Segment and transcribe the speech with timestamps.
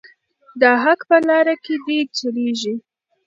[0.61, 2.75] د حق په لاره کې دې چلیږي.